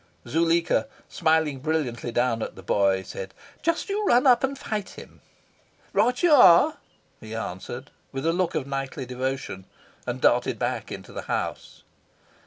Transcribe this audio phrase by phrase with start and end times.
[0.27, 5.21] Zuleika, smiling brilliantly down at the boy, said "Just you run up and fight him!"
[5.93, 6.77] "Right you are,"
[7.19, 9.65] he answered, with a look of knightly devotion,
[10.07, 11.83] and darted back into the house.